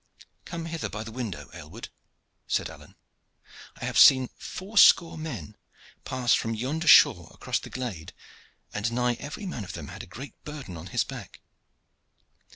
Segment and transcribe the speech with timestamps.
[0.45, 1.89] "Come hither by the window, Aylward,"
[2.47, 2.95] said Alleyne.
[3.79, 5.55] "I have seen four score men
[6.05, 8.11] pass from yonder shaw across the glade,
[8.73, 11.41] and nigh every man of them had a great burden on his back.